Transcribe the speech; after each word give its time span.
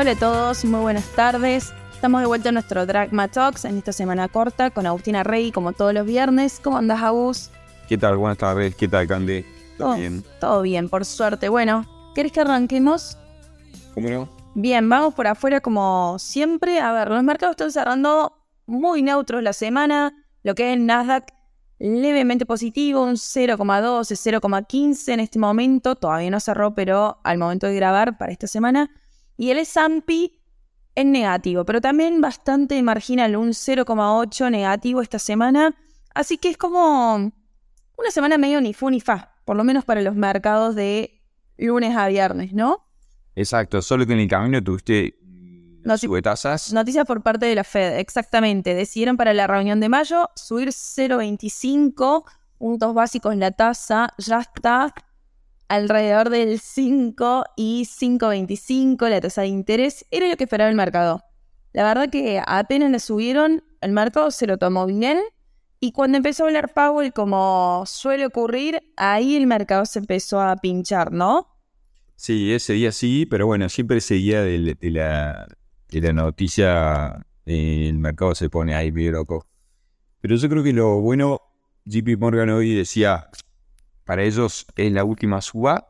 Hola 0.00 0.12
a 0.12 0.16
todos, 0.16 0.64
muy 0.64 0.80
buenas 0.80 1.06
tardes. 1.14 1.74
Estamos 1.92 2.22
de 2.22 2.26
vuelta 2.26 2.48
en 2.48 2.54
nuestro 2.54 2.86
Dragma 2.86 3.28
Talks 3.28 3.66
en 3.66 3.76
esta 3.76 3.92
semana 3.92 4.28
corta 4.28 4.70
con 4.70 4.86
Agustina 4.86 5.24
Rey, 5.24 5.52
como 5.52 5.74
todos 5.74 5.92
los 5.92 6.06
viernes. 6.06 6.58
¿Cómo 6.58 6.78
andas, 6.78 7.02
Agus? 7.02 7.50
¿Qué 7.86 7.98
tal? 7.98 8.16
Buenas 8.16 8.38
tardes. 8.38 8.74
¿Qué 8.76 8.88
tal, 8.88 9.06
Candy? 9.06 9.44
¿Todo 9.76 9.96
bien? 9.96 10.24
Todo 10.40 10.62
bien, 10.62 10.88
por 10.88 11.04
suerte. 11.04 11.50
Bueno, 11.50 11.84
¿querés 12.14 12.32
que 12.32 12.40
arranquemos? 12.40 13.18
¿Cómo 13.92 14.08
no? 14.08 14.28
Bien, 14.54 14.88
vamos 14.88 15.12
por 15.12 15.26
afuera 15.26 15.60
como 15.60 16.18
siempre. 16.18 16.80
A 16.80 16.92
ver, 16.92 17.10
los 17.10 17.22
mercados 17.22 17.52
están 17.52 17.70
cerrando 17.70 18.32
muy 18.64 19.02
neutros 19.02 19.42
la 19.42 19.52
semana. 19.52 20.14
Lo 20.42 20.54
que 20.54 20.70
es 20.70 20.78
el 20.78 20.86
Nasdaq 20.86 21.26
levemente 21.78 22.46
positivo, 22.46 23.02
un 23.02 23.16
0,12, 23.16 24.40
0,15 24.40 25.12
en 25.12 25.20
este 25.20 25.38
momento. 25.38 25.94
Todavía 25.94 26.30
no 26.30 26.40
cerró, 26.40 26.74
pero 26.74 27.18
al 27.22 27.36
momento 27.36 27.66
de 27.66 27.74
grabar 27.74 28.16
para 28.16 28.32
esta 28.32 28.46
semana. 28.46 28.90
Y 29.40 29.50
el 29.50 29.56
S&P 29.56 30.32
en 30.94 31.12
negativo, 31.12 31.64
pero 31.64 31.80
también 31.80 32.20
bastante 32.20 32.82
marginal, 32.82 33.36
un 33.36 33.54
0,8 33.54 34.50
negativo 34.50 35.00
esta 35.00 35.18
semana. 35.18 35.74
Así 36.14 36.36
que 36.36 36.50
es 36.50 36.58
como 36.58 37.14
una 37.16 38.10
semana 38.10 38.36
medio 38.36 38.60
ni 38.60 38.74
fu 38.74 38.90
ni 38.90 39.00
fa, 39.00 39.34
por 39.46 39.56
lo 39.56 39.64
menos 39.64 39.86
para 39.86 40.02
los 40.02 40.14
mercados 40.14 40.74
de 40.74 41.22
lunes 41.56 41.96
a 41.96 42.06
viernes, 42.08 42.52
¿no? 42.52 42.86
Exacto, 43.34 43.80
solo 43.80 44.06
que 44.06 44.12
en 44.12 44.18
el 44.18 44.28
camino 44.28 44.62
tuviste. 44.62 45.18
Noticias 45.84 47.06
por 47.06 47.22
parte 47.22 47.46
de 47.46 47.54
la 47.54 47.64
Fed, 47.64 47.98
exactamente. 47.98 48.74
Decidieron 48.74 49.16
para 49.16 49.32
la 49.32 49.46
reunión 49.46 49.80
de 49.80 49.88
mayo 49.88 50.28
subir 50.36 50.68
0,25 50.68 52.24
puntos 52.58 52.92
básicos 52.92 53.32
en 53.32 53.40
la 53.40 53.52
tasa. 53.52 54.12
Ya 54.18 54.40
está 54.40 54.92
alrededor 55.70 56.30
del 56.30 56.58
5 56.58 57.44
y 57.56 57.84
5,25 57.84 59.08
la 59.08 59.20
tasa 59.20 59.42
de 59.42 59.46
interés. 59.46 60.04
Era 60.10 60.28
lo 60.28 60.36
que 60.36 60.44
esperaba 60.44 60.68
el 60.68 60.74
mercado. 60.74 61.22
La 61.72 61.84
verdad 61.84 62.10
que 62.10 62.42
apenas 62.44 62.90
le 62.90 62.98
subieron, 62.98 63.62
el 63.80 63.92
mercado 63.92 64.32
se 64.32 64.48
lo 64.48 64.58
tomó 64.58 64.86
bien. 64.86 65.20
Y 65.78 65.92
cuando 65.92 66.16
empezó 66.16 66.42
a 66.42 66.46
hablar 66.48 66.74
Powell, 66.74 67.12
como 67.12 67.84
suele 67.86 68.26
ocurrir, 68.26 68.82
ahí 68.96 69.36
el 69.36 69.46
mercado 69.46 69.86
se 69.86 70.00
empezó 70.00 70.40
a 70.40 70.56
pinchar, 70.56 71.12
¿no? 71.12 71.46
Sí, 72.16 72.52
ese 72.52 72.72
día 72.72 72.90
sí, 72.90 73.24
pero 73.24 73.46
bueno, 73.46 73.68
siempre 73.68 73.98
ese 73.98 74.14
día 74.14 74.42
de, 74.42 74.76
la, 74.82 75.46
de 75.88 76.00
la 76.00 76.12
noticia 76.12 77.24
el 77.46 77.98
mercado 77.98 78.34
se 78.34 78.50
pone 78.50 78.74
ahí 78.74 78.90
medio 78.90 79.12
loco. 79.12 79.46
Pero 80.20 80.34
yo 80.34 80.48
creo 80.48 80.64
que 80.64 80.72
lo 80.72 81.00
bueno, 81.00 81.40
JP 81.84 82.18
Morgan 82.18 82.50
hoy 82.50 82.74
decía, 82.74 83.30
para 84.10 84.24
ellos 84.24 84.66
es 84.74 84.90
la 84.90 85.04
última 85.04 85.40
suba. 85.40 85.88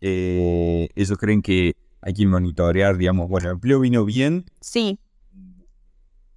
Eh, 0.00 0.88
ellos 0.94 1.18
creen 1.18 1.42
que 1.42 1.76
hay 2.00 2.14
que 2.14 2.26
monitorear, 2.26 2.96
digamos, 2.96 3.28
bueno, 3.28 3.48
el 3.48 3.56
empleo 3.56 3.80
vino 3.80 4.06
bien. 4.06 4.46
Sí. 4.62 4.98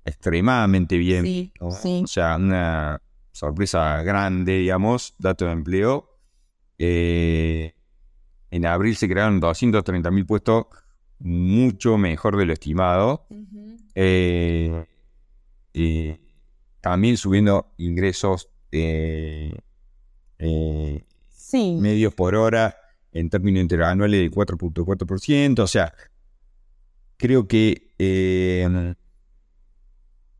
Extremadamente 0.03 0.97
bien. 0.97 1.23
Sí, 1.23 1.53
O 1.61 1.71
sea, 2.05 2.35
una 2.35 3.01
sorpresa 3.31 4.03
grande, 4.03 4.57
digamos, 4.57 5.15
dato 5.17 5.45
de 5.45 5.53
empleo. 5.53 6.17
Eh, 6.77 7.75
en 8.51 8.65
abril 8.65 8.97
se 8.97 9.07
crearon 9.07 9.39
230 9.39 10.11
mil 10.11 10.25
puestos, 10.25 10.65
mucho 11.19 11.97
mejor 11.97 12.35
de 12.35 12.45
lo 12.45 12.51
estimado. 12.51 13.25
Eh, 13.95 14.83
también 16.81 17.15
subiendo 17.15 17.71
ingresos 17.77 18.49
eh, 20.39 21.03
eh, 21.53 21.77
medios 21.79 22.13
por 22.13 22.35
hora 22.35 22.75
en 23.11 23.29
términos 23.29 23.61
interanuales 23.61 24.19
de 24.21 24.31
4.4%. 24.31 25.59
O 25.59 25.67
sea, 25.67 25.93
creo 27.17 27.47
que 27.47 28.95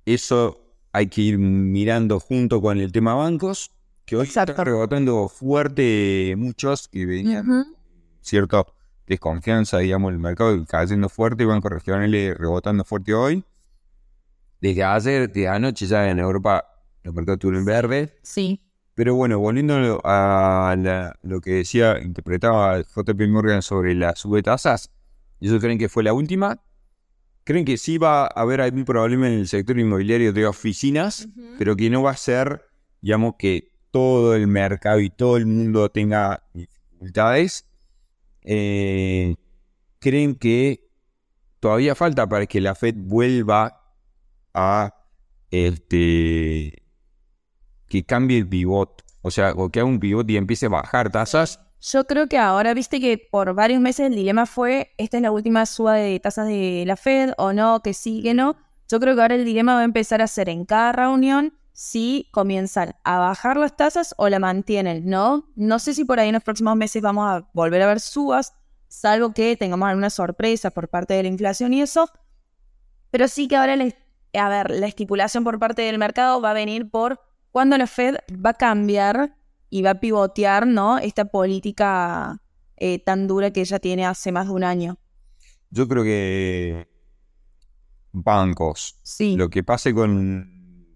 eso 0.06 0.60
hay 0.92 1.08
que 1.08 1.22
ir 1.22 1.38
mirando 1.38 2.20
junto 2.20 2.62
con 2.62 2.80
el 2.80 2.92
tema 2.92 3.14
bancos, 3.14 3.72
que 4.06 4.16
hoy 4.16 4.26
está 4.26 4.46
rebotando 4.46 5.28
fuerte 5.28 6.34
muchos 6.38 6.88
que 6.88 7.06
venían 7.06 7.76
cierta 8.22 8.66
desconfianza, 9.06 9.80
digamos, 9.80 10.12
el 10.12 10.20
mercado 10.20 10.66
cayendo 10.66 11.10
fuerte, 11.10 11.46
bancos 11.46 11.72
regionales 11.72 12.38
rebotando 12.38 12.84
fuerte 12.84 13.14
hoy. 13.14 13.44
Desde 14.62 14.84
ayer, 14.84 15.32
de 15.32 15.48
anoche 15.48 15.86
ya 15.88 16.10
en 16.10 16.20
Europa, 16.20 16.66
los 17.04 17.14
mercados 17.14 17.38
estuvieron 17.38 17.66
verde. 17.66 18.18
Sí. 18.24 18.62
Pero 19.00 19.16
bueno, 19.16 19.40
volviendo 19.40 20.02
a 20.04 20.76
lo 21.24 21.40
que 21.40 21.52
decía, 21.52 22.00
interpretaba 22.04 22.82
JP 22.82 23.30
Morgan 23.30 23.62
sobre 23.62 23.96
las 23.96 24.20
subtasas, 24.20 24.92
¿ellos 25.40 25.62
creen 25.62 25.78
que 25.78 25.88
fue 25.88 26.04
la 26.04 26.12
última? 26.12 26.62
¿Creen 27.46 27.64
que 27.64 27.78
sí 27.78 27.98
va 27.98 28.24
a 28.24 28.28
haber 28.28 28.60
algún 28.60 28.84
problema 28.84 29.30
en 29.30 29.36
el 29.36 29.48
sector 29.48 29.80
inmobiliario 29.80 30.34
de 30.34 30.46
oficinas, 30.46 31.30
pero 31.58 31.78
que 31.78 31.90
no 31.90 32.04
va 32.04 32.12
a 32.12 32.18
ser, 32.18 32.66
digamos, 33.00 33.36
que 33.40 33.72
todo 33.90 34.36
el 34.36 34.48
mercado 34.48 35.00
y 35.00 35.10
todo 35.10 35.38
el 35.38 35.46
mundo 35.46 35.90
tenga 35.90 36.44
dificultades? 36.54 37.70
Eh, 38.42 39.38
creen 40.00 40.36
que 40.36 40.90
todavía 41.62 41.96
falta 41.96 42.28
para 42.28 42.48
que 42.48 42.60
la 42.60 42.76
Fed 42.76 42.96
vuelva 42.98 43.82
a 44.54 44.94
este 45.52 46.89
que 47.90 48.06
cambie 48.06 48.38
el 48.38 48.48
pivot, 48.48 49.04
o 49.22 49.32
sea, 49.32 49.54
o 49.56 49.70
que 49.70 49.80
haga 49.80 49.90
un 49.90 50.00
pivot 50.00 50.30
y 50.30 50.38
empiece 50.38 50.68
a 50.68 50.70
bajar 50.70 51.12
tasas. 51.12 51.60
Yo 51.82 52.06
creo 52.06 52.28
que 52.28 52.38
ahora, 52.38 52.74
viste 52.74 53.00
que 53.00 53.18
por 53.18 53.54
varios 53.54 53.82
meses 53.82 54.08
el 54.08 54.16
dilema 54.16 54.46
fue, 54.46 54.94
esta 54.98 55.18
es 55.18 55.24
la 55.24 55.32
última 55.32 55.66
suba 55.66 55.96
de 55.96 56.20
tasas 56.20 56.48
de 56.48 56.84
la 56.86 56.98
Fed 56.98 57.32
o 57.38 57.54
no, 57.54 57.82
que 57.82 57.94
sí, 57.94 58.22
que 58.22 58.34
no. 58.34 58.58
Yo 58.90 59.00
creo 59.00 59.16
que 59.16 59.22
ahora 59.22 59.36
el 59.36 59.46
dilema 59.46 59.76
va 59.76 59.82
a 59.82 59.86
empezar 59.86 60.22
a 60.22 60.28
ser 60.28 60.50
en 60.50 60.66
cada 60.66 60.92
reunión 60.92 61.54
si 61.72 62.28
comienzan 62.32 62.96
a 63.06 63.20
bajar 63.20 63.56
las 63.56 63.78
tasas 63.78 64.14
o 64.18 64.28
la 64.28 64.40
mantienen, 64.40 65.06
¿no? 65.06 65.50
No 65.56 65.80
sé 65.80 65.94
si 65.94 66.04
por 66.04 66.20
ahí 66.20 66.28
en 66.28 66.34
los 66.34 66.44
próximos 66.44 66.76
meses 66.76 67.02
vamos 67.02 67.26
a 67.26 67.50
volver 67.54 67.82
a 67.82 67.88
ver 67.88 68.02
subas, 68.02 68.54
salvo 68.90 69.34
que 69.34 69.56
tengamos 69.56 69.88
alguna 69.88 70.10
sorpresa 70.10 70.72
por 70.72 70.90
parte 70.90 71.14
de 71.14 71.24
la 71.24 71.30
inflación 71.30 71.74
y 71.74 71.82
eso. 71.82 72.10
Pero 73.12 73.30
sí 73.30 73.48
que 73.48 73.56
ahora, 73.56 73.78
a 74.34 74.50
ver, 74.50 74.72
la 74.72 74.88
estipulación 74.88 75.46
por 75.46 75.58
parte 75.58 75.84
del 75.84 75.98
mercado 75.98 76.42
va 76.42 76.52
a 76.52 76.54
venir 76.54 76.90
por 76.90 77.22
cuando 77.52 77.78
la 77.78 77.88
Fed 77.88 78.16
va 78.34 78.52
a 78.52 78.54
cambiar 78.54 79.36
y 79.70 79.82
va 79.82 79.92
a 79.92 80.00
pivotear, 80.00 80.68
¿no? 80.68 80.98
Esta 80.98 81.26
política 81.26 82.42
eh, 82.78 83.00
tan 83.00 83.28
dura 83.28 83.52
que 83.52 83.62
ella 83.62 83.80
tiene 83.80 84.06
hace 84.06 84.32
más 84.32 84.48
de 84.48 84.54
un 84.54 84.64
año. 84.64 84.98
Yo 85.70 85.88
creo 85.88 86.04
que 86.04 86.88
bancos. 88.12 89.00
Sí. 89.04 89.36
Lo 89.36 89.50
que 89.50 89.64
pase 89.64 89.94
con 89.94 90.88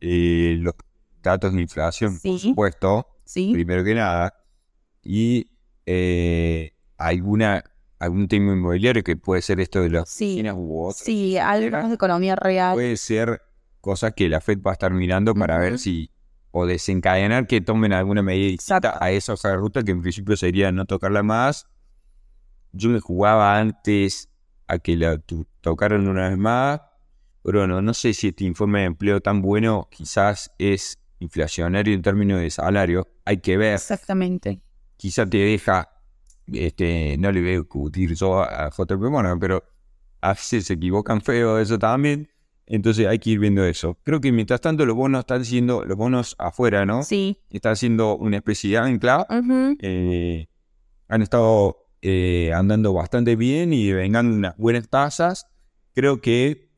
eh, 0.00 0.56
los 0.58 0.74
datos 1.22 1.52
de 1.54 1.62
inflación, 1.62 2.18
por 2.20 2.38
supuesto, 2.38 3.06
primero 3.32 3.84
que 3.84 3.94
nada, 3.94 4.34
y 5.02 5.50
eh, 5.86 6.74
alguna 6.96 7.64
algún 7.98 8.28
tema 8.28 8.52
inmobiliario 8.54 9.04
que 9.04 9.16
puede 9.16 9.42
ser 9.42 9.60
esto 9.60 9.82
de 9.82 9.90
las 9.90 10.08
sí. 10.08 10.42
Sí, 10.94 11.36
algo 11.36 11.88
de 11.88 11.94
economía 11.94 12.34
real. 12.34 12.74
Puede 12.74 12.96
ser 12.96 13.42
cosas 13.80 14.14
que 14.14 14.28
la 14.28 14.40
Fed 14.40 14.60
va 14.60 14.72
a 14.72 14.74
estar 14.74 14.92
mirando 14.92 15.34
para 15.34 15.58
ver 15.58 15.78
si 15.78 16.10
o 16.52 16.66
desencadenar 16.66 17.46
que 17.46 17.60
tomen 17.60 17.92
alguna 17.92 18.22
medida 18.22 18.58
a 19.00 19.10
esa 19.10 19.34
hoja 19.34 19.50
de 19.50 19.56
ruta 19.56 19.82
que 19.82 19.92
en 19.92 20.02
principio 20.02 20.36
sería 20.36 20.72
no 20.72 20.84
tocarla 20.84 21.22
más. 21.22 21.66
Yo 22.72 22.90
me 22.90 23.00
jugaba 23.00 23.58
antes 23.58 24.28
a 24.66 24.78
que 24.78 24.96
la 24.96 25.20
tocaran 25.60 26.08
una 26.08 26.28
vez 26.28 26.38
más 26.38 26.80
Bruno, 27.42 27.80
no 27.80 27.94
sé 27.94 28.12
si 28.12 28.28
este 28.28 28.44
informe 28.44 28.80
de 28.80 28.86
empleo 28.86 29.20
tan 29.20 29.40
bueno 29.40 29.88
quizás 29.90 30.52
es 30.58 30.98
inflacionario 31.20 31.94
en 31.94 32.02
términos 32.02 32.40
de 32.40 32.50
salario. 32.50 33.08
Hay 33.24 33.38
que 33.38 33.56
ver. 33.56 33.74
Exactamente. 33.74 34.60
Quizás 34.96 35.28
te 35.30 35.38
deja, 35.38 35.88
este, 36.46 37.16
no 37.18 37.32
le 37.32 37.40
voy 37.40 37.50
a 37.50 37.58
discutir 37.58 38.14
yo 38.14 38.42
a 38.42 38.70
JP 38.70 39.00
Morgan, 39.10 39.38
pero 39.38 39.64
a 40.20 40.30
veces 40.30 40.66
se 40.66 40.74
equivocan 40.74 41.22
feo 41.22 41.58
eso 41.58 41.78
también. 41.78 42.28
Entonces 42.72 43.08
hay 43.08 43.18
que 43.18 43.30
ir 43.30 43.40
viendo 43.40 43.64
eso. 43.64 43.98
Creo 44.04 44.20
que 44.20 44.30
mientras 44.30 44.60
tanto 44.60 44.86
los 44.86 44.94
bonos 44.94 45.20
están 45.20 45.44
siendo, 45.44 45.84
los 45.84 45.96
bonos 45.96 46.36
afuera, 46.38 46.86
¿no? 46.86 47.02
Sí. 47.02 47.36
Están 47.50 47.74
siendo 47.74 48.16
una 48.16 48.36
especie 48.36 48.70
de 48.70 48.78
ancla. 48.78 49.26
Eh, 49.80 50.46
han 51.08 51.22
estado 51.22 51.88
eh, 52.00 52.52
andando 52.54 52.92
bastante 52.92 53.34
bien 53.34 53.72
y 53.72 53.90
vengan 53.92 54.26
unas 54.28 54.56
buenas 54.56 54.88
tasas. 54.88 55.48
Creo 55.94 56.20
que 56.20 56.70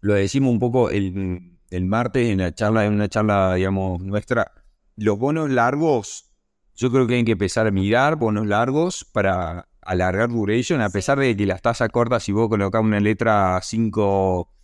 lo 0.00 0.14
decimos 0.14 0.50
un 0.50 0.60
poco 0.60 0.88
el, 0.88 1.58
martes 1.82 2.30
en 2.30 2.38
la 2.38 2.54
charla, 2.54 2.86
en 2.86 2.94
una 2.94 3.08
charla, 3.08 3.54
digamos, 3.54 4.00
nuestra. 4.00 4.50
Los 4.96 5.18
bonos 5.18 5.50
largos, 5.50 6.32
yo 6.74 6.90
creo 6.90 7.06
que 7.06 7.16
hay 7.16 7.24
que 7.24 7.32
empezar 7.32 7.66
a 7.66 7.70
mirar 7.70 8.16
bonos 8.16 8.46
largos 8.46 9.04
para 9.12 9.68
alargar 9.82 10.30
duration, 10.30 10.80
a 10.80 10.88
pesar 10.88 11.18
de 11.18 11.36
que 11.36 11.44
las 11.44 11.60
tasas 11.60 11.90
cortas, 11.90 12.22
si 12.22 12.32
vos 12.32 12.48
colocás 12.48 12.82
una 12.82 12.98
letra 12.98 13.60
5, 13.62 14.54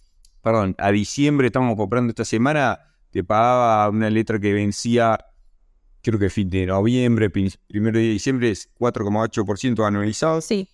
perdón, 0.45 0.75
a 0.79 0.93
diciembre 0.93 1.47
estamos 1.47 1.75
comprando 1.75 2.11
esta 2.11 2.25
semana, 2.27 2.79
te 3.11 3.25
pagaba 3.25 3.89
una 3.89 4.11
letra 4.11 4.39
que 4.39 4.53
vencía, 4.53 5.19
creo 6.03 6.19
que 6.19 6.29
fin 6.29 6.51
de 6.51 6.67
noviembre, 6.67 7.31
primero 7.31 7.99
de 7.99 8.05
diciembre 8.05 8.51
es 8.51 8.73
4,8% 8.79 9.87
anualizado. 9.87 10.43
Sí. 10.43 10.69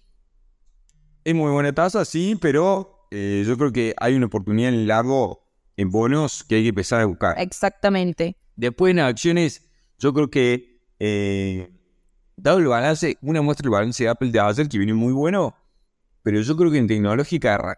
Es 1.22 1.34
muy 1.34 1.52
buena 1.52 1.72
tasa, 1.72 2.04
sí, 2.04 2.36
pero 2.40 3.06
eh, 3.12 3.44
yo 3.46 3.56
creo 3.56 3.72
que 3.72 3.94
hay 3.96 4.16
una 4.16 4.26
oportunidad 4.26 4.70
en 4.70 4.74
el 4.74 4.86
largo 4.88 5.46
en 5.76 5.90
bonos 5.90 6.42
que 6.42 6.56
hay 6.56 6.62
que 6.62 6.68
empezar 6.70 7.00
a 7.00 7.04
buscar. 7.04 7.38
Exactamente. 7.38 8.36
Después 8.56 8.90
en 8.90 8.98
acciones, 8.98 9.70
yo 10.00 10.12
creo 10.12 10.30
que, 10.30 10.82
eh, 10.98 11.70
dado 12.36 12.58
el 12.58 12.66
balance, 12.66 13.16
una 13.22 13.40
muestra 13.40 13.62
del 13.62 13.70
balance 13.70 14.02
de 14.02 14.10
Apple 14.10 14.32
de 14.32 14.40
ayer 14.40 14.68
que 14.68 14.78
viene 14.78 14.94
muy 14.94 15.12
bueno, 15.12 15.54
pero 16.24 16.40
yo 16.40 16.56
creo 16.56 16.72
que 16.72 16.78
en 16.78 16.88
tecnológica, 16.88 17.76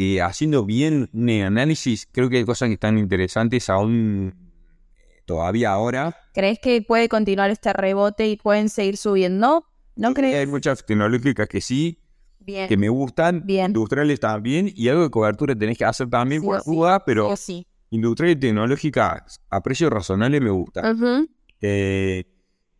eh, 0.00 0.22
haciendo 0.22 0.64
bien 0.64 1.10
un 1.12 1.28
análisis, 1.28 2.08
creo 2.12 2.30
que 2.30 2.36
hay 2.38 2.44
cosas 2.44 2.68
que 2.68 2.74
están 2.74 2.96
interesantes 2.98 3.68
aún 3.68 4.32
eh, 4.96 5.22
todavía 5.26 5.72
ahora. 5.72 6.16
¿Crees 6.32 6.60
que 6.60 6.80
puede 6.82 7.08
continuar 7.08 7.50
este 7.50 7.72
rebote 7.72 8.28
y 8.28 8.36
pueden 8.36 8.68
seguir 8.68 8.96
subiendo? 8.96 9.66
¿No 9.96 10.14
crees? 10.14 10.36
Hay 10.36 10.46
muchas 10.46 10.86
tecnológicas 10.86 11.48
que 11.48 11.60
sí, 11.60 12.00
Bien. 12.38 12.68
que 12.68 12.76
me 12.76 12.88
gustan, 12.88 13.42
Bien. 13.44 13.66
industriales 13.72 14.20
también, 14.20 14.70
y 14.72 14.88
algo 14.88 15.02
de 15.02 15.10
cobertura 15.10 15.56
tenés 15.56 15.76
que 15.76 15.84
hacer 15.84 16.08
también 16.08 16.42
Sí 16.42 16.46
por 16.46 16.60
o 16.60 16.62
sí, 16.62 16.70
duda, 16.70 17.04
pero 17.04 17.36
Sí. 17.36 17.66
industrial 17.90 18.30
y 18.32 18.36
tecnológica 18.36 19.26
a 19.50 19.62
precio 19.64 19.90
razonable 19.90 20.40
me 20.40 20.50
gusta. 20.50 20.94
Eh, 21.60 22.22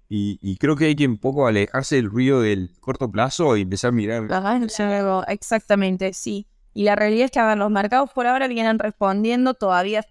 y, 0.09 0.39
y 0.41 0.57
creo 0.57 0.77
que 0.77 0.85
hay 0.85 0.95
que 0.95 1.07
un 1.09 1.19
poco 1.19 1.49
alejarse 1.49 1.97
del 1.97 2.09
ruido 2.09 2.43
del 2.43 2.71
corto 2.79 3.11
plazo 3.11 3.57
y 3.57 3.63
empezar 3.63 3.89
a 3.89 3.93
mirar. 3.93 4.33
Ajá, 4.33 4.59
luego, 4.87 5.25
exactamente, 5.27 6.13
sí. 6.13 6.47
Y 6.75 6.85
la 6.85 6.97
realidad 6.97 7.27
es 7.27 7.31
que, 7.31 7.41
a 7.41 7.47
ver, 7.47 7.59
los 7.59 7.71
mercados 7.71 8.11
por 8.13 8.27
ahora 8.27 8.47
vienen 8.49 8.79
respondiendo 8.79 9.55
todavía. 9.55 10.05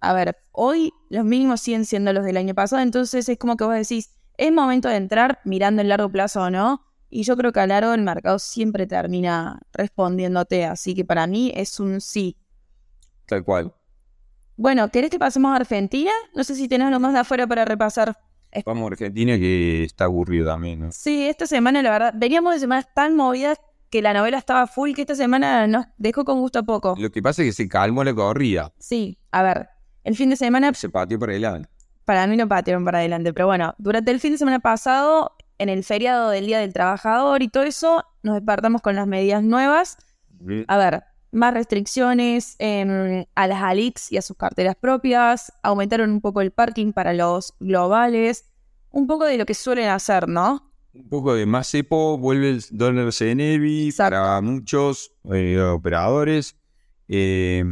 A 0.00 0.12
ver, 0.12 0.36
hoy 0.52 0.92
los 1.08 1.24
mínimos 1.24 1.60
siguen 1.60 1.84
siendo 1.84 2.12
los 2.12 2.24
del 2.24 2.36
año 2.36 2.54
pasado, 2.54 2.82
entonces 2.82 3.28
es 3.28 3.38
como 3.38 3.56
que 3.56 3.64
vos 3.64 3.74
decís, 3.74 4.10
es 4.36 4.52
momento 4.52 4.88
de 4.88 4.96
entrar 4.96 5.40
mirando 5.44 5.82
el 5.82 5.88
largo 5.88 6.08
plazo 6.08 6.42
o 6.42 6.50
no. 6.50 6.82
Y 7.10 7.22
yo 7.22 7.36
creo 7.36 7.52
que 7.52 7.60
a 7.60 7.66
largo 7.66 7.94
el 7.94 8.02
mercado 8.02 8.38
siempre 8.38 8.86
termina 8.86 9.60
respondiéndote, 9.72 10.66
así 10.66 10.94
que 10.94 11.04
para 11.04 11.26
mí 11.26 11.52
es 11.54 11.80
un 11.80 12.00
sí. 12.00 12.36
Tal 13.26 13.44
cual. 13.44 13.74
Bueno, 14.56 14.90
¿querés 14.90 15.10
que 15.10 15.18
pasemos 15.18 15.52
a 15.52 15.56
Argentina? 15.56 16.10
No 16.34 16.44
sé 16.44 16.54
si 16.54 16.68
tenés 16.68 16.88
algo 16.88 17.00
más 17.00 17.12
de 17.12 17.20
afuera 17.20 17.46
para 17.46 17.64
repasar. 17.64 18.18
Vamos 18.64 18.84
a 18.84 18.86
Argentina 18.88 19.38
que 19.38 19.84
está 19.84 20.04
aburrido 20.04 20.46
también, 20.46 20.80
¿no? 20.80 20.92
Sí, 20.92 21.26
esta 21.28 21.46
semana, 21.46 21.82
la 21.82 21.90
verdad, 21.90 22.14
veníamos 22.16 22.54
de 22.54 22.60
semanas 22.60 22.88
tan 22.94 23.14
movidas 23.14 23.58
que 23.90 24.02
la 24.02 24.12
novela 24.12 24.38
estaba 24.38 24.66
full 24.66 24.92
que 24.92 25.02
esta 25.02 25.14
semana 25.14 25.66
nos 25.66 25.86
dejó 25.96 26.24
con 26.24 26.40
gusto 26.40 26.58
a 26.58 26.62
poco. 26.62 26.94
Lo 26.98 27.10
que 27.10 27.22
pasa 27.22 27.42
es 27.42 27.48
que 27.48 27.52
se 27.52 27.68
calmó 27.68 28.04
la 28.04 28.14
corrida. 28.14 28.72
Sí, 28.78 29.18
a 29.30 29.42
ver, 29.42 29.68
el 30.04 30.16
fin 30.16 30.30
de 30.30 30.36
semana, 30.36 30.72
Se 30.74 30.88
pateó 30.88 31.18
para 31.18 31.32
adelante. 31.32 31.68
para 32.04 32.26
mí 32.26 32.36
no 32.36 32.48
patearon 32.48 32.84
para 32.84 32.98
adelante, 32.98 33.32
pero 33.32 33.46
bueno, 33.46 33.74
durante 33.78 34.10
el 34.10 34.20
fin 34.20 34.32
de 34.32 34.38
semana 34.38 34.60
pasado, 34.60 35.36
en 35.58 35.68
el 35.68 35.82
feriado 35.84 36.30
del 36.30 36.46
Día 36.46 36.60
del 36.60 36.72
Trabajador 36.72 37.42
y 37.42 37.48
todo 37.48 37.64
eso, 37.64 38.04
nos 38.22 38.34
despertamos 38.36 38.80
con 38.82 38.94
las 38.96 39.06
medidas 39.06 39.42
nuevas. 39.42 39.96
A 40.68 40.76
ver, 40.78 41.02
más 41.32 41.52
restricciones 41.52 42.54
em, 42.58 43.24
a 43.34 43.46
las 43.48 43.62
ALIX 43.62 44.12
y 44.12 44.16
a 44.18 44.22
sus 44.22 44.36
carteras 44.36 44.76
propias, 44.76 45.52
aumentaron 45.62 46.10
un 46.10 46.20
poco 46.20 46.40
el 46.40 46.52
parking 46.52 46.92
para 46.92 47.12
los 47.12 47.54
globales, 47.58 48.46
un 48.90 49.06
poco 49.06 49.24
de 49.24 49.36
lo 49.36 49.44
que 49.46 49.54
suelen 49.54 49.88
hacer, 49.88 50.28
¿no? 50.28 50.67
Un 50.98 51.08
poco 51.08 51.34
de 51.34 51.46
más 51.46 51.70
cepo, 51.70 52.18
vuelve 52.18 52.50
el 52.50 52.64
dólar 52.70 53.06
Exacto. 53.08 54.16
para 54.16 54.40
muchos 54.40 55.12
eh, 55.32 55.58
operadores. 55.60 56.56
Eh, 57.06 57.64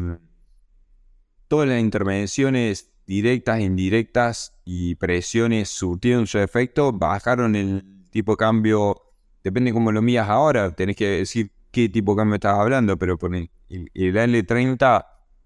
todas 1.48 1.68
las 1.68 1.80
intervenciones 1.80 2.92
directas, 3.06 3.60
indirectas 3.60 4.54
y 4.64 4.94
presiones 4.94 5.68
surtieron 5.68 6.26
su 6.26 6.38
efecto, 6.38 6.92
bajaron 6.92 7.54
el 7.56 8.04
tipo 8.10 8.32
de 8.32 8.36
cambio, 8.36 9.02
depende 9.44 9.72
cómo 9.72 9.92
lo 9.92 10.02
mías 10.02 10.28
ahora, 10.28 10.74
tenés 10.74 10.96
que 10.96 11.06
decir 11.08 11.50
qué 11.70 11.88
tipo 11.88 12.12
de 12.14 12.18
cambio 12.18 12.34
estás 12.36 12.58
hablando, 12.58 12.96
pero 12.96 13.18
por 13.18 13.34
el, 13.34 13.50
el- 13.68 13.90
el 13.94 14.16
L30 14.46 15.04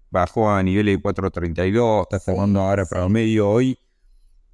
bajó 0.09 0.49
a 0.51 0.61
niveles 0.63 0.97
de 0.97 1.01
4.32, 1.03 2.03
está 2.03 2.19
cerrando 2.19 2.61
ahora 2.61 2.85
sí. 2.85 2.93
promedio 2.95 3.49
hoy 3.49 3.77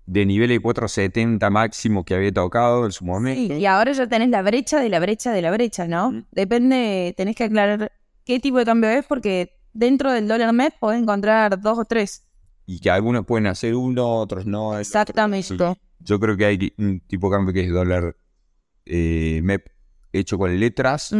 de 0.07 0.25
niveles 0.25 0.57
de 0.57 0.63
4.70 0.63 1.49
máximo 1.51 2.03
que 2.03 2.15
había 2.15 2.31
tocado 2.31 2.85
en 2.85 2.91
su 2.91 3.05
momento. 3.05 3.53
Y 3.53 3.65
ahora 3.65 3.91
ya 3.91 4.07
tenés 4.07 4.29
la 4.29 4.41
brecha 4.41 4.79
de 4.79 4.89
la 4.89 4.99
brecha 4.99 5.31
de 5.33 5.41
la 5.41 5.51
brecha, 5.51 5.85
¿no? 5.87 6.23
Depende, 6.31 7.13
tenés 7.15 7.35
que 7.35 7.43
aclarar 7.43 7.91
qué 8.25 8.39
tipo 8.39 8.57
de 8.57 8.65
cambio 8.65 8.89
es, 8.89 9.05
porque 9.05 9.51
dentro 9.73 10.11
del 10.11 10.27
dólar 10.27 10.53
MEP 10.53 10.73
podés 10.79 11.01
encontrar 11.01 11.59
dos 11.61 11.77
o 11.77 11.85
tres. 11.85 12.23
y 12.65 12.79
que 12.79 12.89
algunos 12.89 13.25
pueden 13.25 13.47
hacer 13.47 13.75
uno, 13.75 14.07
otros 14.15 14.45
no. 14.45 14.69
otro- 14.69 14.79
Exactamente. 14.79 15.55
Yo 15.99 16.19
creo 16.19 16.35
que 16.37 16.45
hay 16.45 16.73
un 16.77 16.99
tipo 17.01 17.29
de 17.29 17.35
cambio 17.37 17.53
que 17.53 17.61
es 17.65 17.71
dólar 17.71 18.15
eh, 18.85 19.41
MEP 19.43 19.67
hecho 20.13 20.37
con 20.37 20.57
letras, 20.59 21.13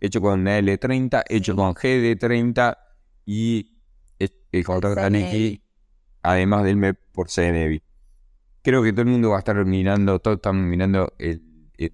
hecho 0.00 0.20
con 0.20 0.44
L30, 0.46 1.24
hecho 1.28 1.54
con 1.56 1.74
GD30 1.74 2.76
y 3.26 3.78
el, 4.18 4.64
contrato. 4.64 5.00
ANEGI, 5.00 5.62
además 6.22 6.64
del 6.64 6.76
MEP 6.76 6.98
por 7.12 7.28
CNEVI. 7.28 7.82
Creo 8.62 8.82
que 8.82 8.92
todo 8.92 9.02
el 9.02 9.08
mundo 9.08 9.30
va 9.30 9.36
a 9.36 9.38
estar 9.40 9.64
mirando, 9.64 10.18
todos 10.18 10.36
están 10.36 10.68
mirando 10.68 11.14
el, 11.18 11.42
el, 11.76 11.92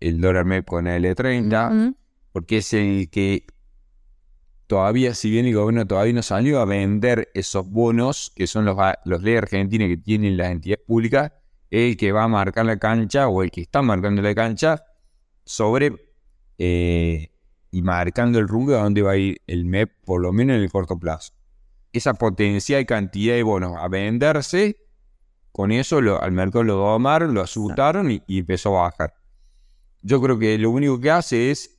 el 0.00 0.20
dólar 0.20 0.44
MEP 0.44 0.66
con 0.66 0.86
L30 0.86 1.70
Ujú. 1.70 1.96
porque 2.32 2.58
es 2.58 2.72
el 2.72 3.10
que 3.10 3.46
todavía, 4.66 5.14
si 5.14 5.30
bien 5.30 5.46
el 5.46 5.54
gobierno 5.54 5.86
todavía 5.86 6.14
no 6.14 6.22
salió 6.22 6.60
a 6.60 6.64
vender 6.64 7.28
esos 7.34 7.68
bonos, 7.68 8.32
que 8.34 8.46
son 8.46 8.64
los, 8.64 8.76
los 9.04 9.22
leyes 9.22 9.42
argentinas 9.42 9.88
que 9.88 9.98
tienen 9.98 10.36
las 10.36 10.50
entidades 10.50 10.84
públicas, 10.86 11.32
el 11.70 11.96
que 11.96 12.12
va 12.12 12.24
a 12.24 12.28
marcar 12.28 12.66
la 12.66 12.78
cancha 12.78 13.28
o 13.28 13.42
el 13.42 13.50
que 13.50 13.62
está 13.62 13.82
marcando 13.82 14.22
la 14.22 14.34
cancha 14.34 14.82
sobre 15.44 15.92
eh, 16.58 17.30
y 17.70 17.82
marcando 17.82 18.38
el 18.38 18.48
rumbo 18.48 18.74
a 18.74 18.82
dónde 18.82 19.02
va 19.02 19.12
a 19.12 19.16
ir 19.16 19.40
el 19.46 19.64
MEP, 19.64 19.90
por 20.04 20.20
lo 20.20 20.32
menos 20.32 20.56
en 20.56 20.62
el 20.62 20.70
corto 20.70 20.98
plazo. 20.98 21.32
Esa 21.92 22.14
potencial 22.14 22.86
cantidad 22.86 23.34
de 23.34 23.42
bonos 23.42 23.76
a 23.78 23.88
venderse, 23.88 24.76
con 25.52 25.70
eso 25.72 26.00
lo- 26.00 26.20
al 26.20 26.32
mercado 26.32 26.64
lo 26.64 26.76
domaron, 26.76 27.34
lo 27.34 27.42
asustaron 27.42 28.10
y, 28.10 28.22
y 28.26 28.38
empezó 28.40 28.78
a 28.78 28.82
bajar. 28.84 29.14
Yo 30.02 30.20
creo 30.20 30.38
que 30.38 30.58
lo 30.58 30.70
único 30.70 30.98
que 31.00 31.10
hace 31.10 31.50
es, 31.50 31.78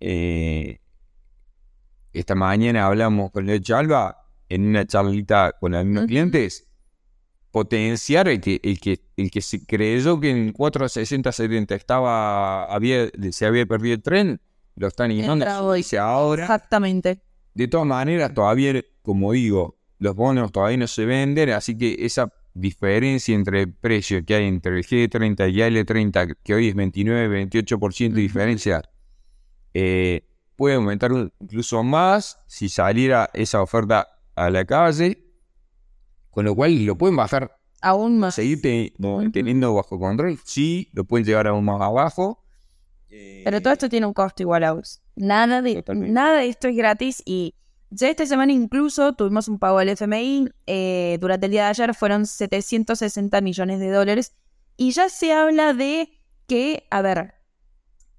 eh, 0.00 0.80
esta 2.12 2.34
mañana 2.34 2.86
hablamos 2.86 3.30
con 3.32 3.46
Leo 3.46 3.58
Chalva 3.58 4.16
en 4.48 4.66
una 4.68 4.86
charlita 4.86 5.52
con 5.58 5.74
algunos 5.74 6.02
Ujú. 6.02 6.08
clientes, 6.08 6.68
potenciar 7.50 8.28
el 8.28 8.40
que, 8.40 8.60
el 8.62 8.78
que, 8.80 9.00
el 9.16 9.30
que 9.30 9.40
se 9.40 9.64
creyó 9.64 10.20
que 10.20 10.30
en 10.30 10.52
460-70 10.52 11.74
estaba, 11.74 12.64
había, 12.64 13.08
se 13.30 13.46
había 13.46 13.66
perdido 13.66 13.94
el 13.94 14.02
tren, 14.02 14.40
lo 14.76 14.86
están 14.88 15.10
hoy. 15.12 15.24
subirse 15.24 15.98
ahora. 15.98 16.42
Exactamente. 16.44 17.20
De 17.54 17.68
todas 17.68 17.86
maneras, 17.86 18.34
todavía, 18.34 18.82
como 19.02 19.32
digo, 19.32 19.78
los 19.98 20.14
bonos 20.14 20.50
todavía 20.52 20.76
no 20.76 20.86
se 20.88 21.04
venden, 21.06 21.50
así 21.50 21.78
que 21.78 21.96
esa 22.00 22.32
diferencia 22.54 23.34
entre 23.34 23.62
el 23.62 23.72
precio 23.74 24.24
que 24.24 24.34
hay 24.36 24.46
entre 24.46 24.78
el 24.78 24.84
G30 24.84 25.52
y 25.52 25.60
el 25.60 25.76
L30, 25.76 26.36
que 26.42 26.54
hoy 26.54 26.68
es 26.68 26.76
29-28% 26.76 27.98
de 27.98 28.06
Ujú. 28.08 28.14
diferencia, 28.20 28.82
eh, 29.74 30.26
puede 30.56 30.76
aumentar 30.76 31.10
incluso 31.40 31.82
más 31.82 32.38
si 32.46 32.68
saliera 32.68 33.28
esa 33.34 33.60
oferta 33.60 34.08
a 34.36 34.50
la 34.50 34.64
calle, 34.64 35.24
con 36.30 36.44
lo 36.44 36.54
cual 36.54 36.84
lo 36.84 36.96
pueden 36.96 37.16
bajar, 37.16 37.56
Aún 37.80 38.18
más. 38.18 38.34
seguir 38.36 38.62
teniendo 38.62 39.74
bajo 39.74 39.98
control, 39.98 40.38
sí, 40.44 40.88
lo 40.92 41.04
pueden 41.04 41.26
llevar 41.26 41.48
aún 41.48 41.64
más 41.64 41.80
abajo. 41.80 42.44
Eh, 43.10 43.42
Pero 43.44 43.60
todo 43.60 43.72
esto 43.72 43.88
tiene 43.88 44.06
un 44.06 44.14
costo 44.14 44.42
igual, 44.42 44.64
Aus. 44.64 45.02
Nada 45.16 45.60
de, 45.60 45.74
Totalmente. 45.76 46.12
nada 46.12 46.38
de 46.38 46.48
esto 46.48 46.66
es 46.68 46.76
gratis 46.76 47.22
y 47.26 47.54
ya 47.90 48.08
esta 48.10 48.26
semana 48.26 48.52
incluso 48.52 49.12
tuvimos 49.14 49.48
un 49.48 49.58
pago 49.58 49.78
al 49.78 49.88
FMI. 49.88 50.48
eh, 50.66 51.18
durante 51.20 51.46
el 51.46 51.52
día 51.52 51.64
de 51.64 51.68
ayer 51.70 51.94
fueron 51.94 52.26
760 52.26 53.40
millones 53.40 53.80
de 53.80 53.90
dólares. 53.90 54.32
Y 54.76 54.90
ya 54.90 55.08
se 55.08 55.32
habla 55.32 55.72
de 55.72 56.08
que, 56.46 56.86
a 56.90 57.00
ver, 57.02 57.34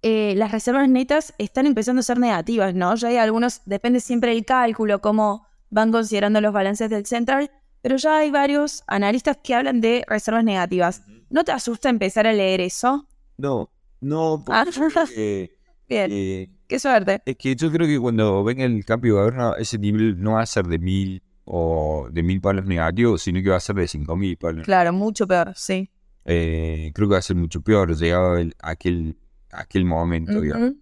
eh, 0.02 0.34
las 0.38 0.52
reservas 0.52 0.88
netas 0.88 1.34
están 1.38 1.66
empezando 1.66 2.00
a 2.00 2.04
ser 2.04 2.20
negativas, 2.20 2.74
¿no? 2.74 2.96
Ya 2.96 3.10
hay 3.10 3.18
algunos, 3.18 3.62
depende 3.66 4.00
siempre 4.00 4.34
del 4.34 4.46
cálculo, 4.46 5.02
cómo 5.02 5.46
van 5.70 5.92
considerando 5.92 6.40
los 6.42 6.54
balances 6.54 6.90
del 6.90 7.06
Central, 7.06 7.52
pero 7.82 7.98
ya 7.98 8.18
hay 8.20 8.32
varios 8.32 8.84
analistas 8.88 9.38
que 9.44 9.56
hablan 9.56 9.82
de 9.82 10.06
reservas 10.08 10.44
negativas. 10.44 11.02
¿No 11.30 11.44
te 11.44 11.52
asusta 11.52 11.90
empezar 11.90 12.28
a 12.28 12.34
leer 12.34 12.62
eso? 12.62 13.08
No, 13.38 13.70
no, 14.00 14.44
Ah, 14.48 14.66
porque, 14.76 15.55
Bien, 15.88 16.10
eh, 16.12 16.50
qué 16.68 16.80
suerte. 16.80 17.22
Es 17.26 17.36
que 17.36 17.56
yo 17.56 17.72
creo 17.72 17.88
que 17.88 18.00
cuando 18.00 18.44
venga 18.44 18.64
el 18.66 18.84
cambio 18.86 19.16
de 19.16 19.22
gobierno, 19.22 19.56
ese 19.56 19.78
nivel 19.78 20.20
no 20.22 20.34
va 20.34 20.42
a 20.42 20.46
ser 20.46 20.66
de 20.66 20.80
mil 20.80 21.22
o 21.46 22.08
de 22.12 22.24
mil 22.24 22.42
palos 22.42 22.66
negativos, 22.66 23.22
sino 23.22 23.42
que 23.44 23.50
va 23.50 23.58
a 23.58 23.60
ser 23.60 23.76
de 23.76 23.88
cinco 23.88 24.16
mil 24.16 24.36
palos. 24.38 24.66
Claro, 24.66 24.92
mucho 24.94 25.28
peor, 25.28 25.54
sí. 25.56 25.90
Eh, 26.26 26.92
creo 26.96 27.08
que 27.08 27.14
va 27.14 27.20
a 27.20 27.22
ser 27.22 27.36
mucho 27.36 27.62
peor 27.62 27.96
llegado 27.96 28.38
el- 28.38 28.56
aquel, 28.60 29.16
aquel 29.52 29.86
momento, 29.86 30.42
digamos. 30.42 30.74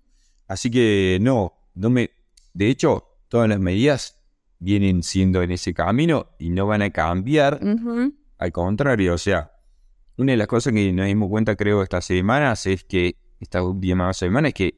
Así 0.47 0.71
que 0.71 1.17
no, 1.21 1.53
no 1.75 1.89
me. 1.89 2.11
De 2.53 2.69
hecho, 2.69 3.03
todas 3.27 3.49
las 3.49 3.59
medidas 3.59 4.17
vienen 4.59 5.03
siendo 5.03 5.41
en 5.41 5.51
ese 5.51 5.73
camino 5.73 6.27
y 6.39 6.49
no 6.49 6.65
van 6.67 6.81
a 6.81 6.91
cambiar. 6.91 7.59
Al 8.37 8.51
contrario, 8.53 9.15
o 9.15 9.17
sea, 9.17 9.51
una 10.15 10.31
de 10.31 10.37
las 10.37 10.47
cosas 10.47 10.71
que 10.71 10.93
nos 10.93 11.07
dimos 11.07 11.27
cuenta, 11.29 11.55
creo, 11.57 11.83
estas 11.83 12.05
semanas 12.05 12.65
es 12.67 12.83
que, 12.85 13.17
estas 13.41 13.63
últimas 13.63 14.15
semanas, 14.15 14.49
es 14.49 14.53
que 14.53 14.75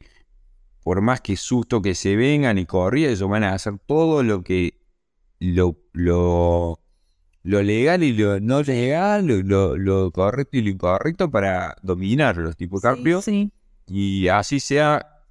por 0.86 1.02
más 1.02 1.20
que 1.20 1.36
susto 1.36 1.82
que 1.82 1.96
se 1.96 2.16
vengan 2.16 2.60
y 2.60 2.68
corría, 2.68 3.10
ellos 3.10 3.28
van 3.28 3.44
a 3.44 3.54
hacer 3.54 3.80
todo 3.88 4.22
lo 4.22 4.44
que 4.44 4.78
lo, 5.40 5.80
lo, 5.94 6.80
lo 7.42 7.64
legal 7.64 8.04
y 8.04 8.14
lo 8.14 8.40
no 8.40 8.62
legal, 8.62 9.26
lo, 9.26 9.78
lo 9.78 10.12
correcto 10.12 10.58
y 10.58 10.62
lo 10.62 10.70
incorrecto 10.70 11.32
para 11.32 11.76
dominar 11.82 12.38
los 12.38 12.56
tipos 12.56 12.84
de 12.84 12.90
cambio. 12.90 13.24
Sí. 13.24 13.52
Y 13.88 14.28
así 14.28 14.60
sea 14.60 15.24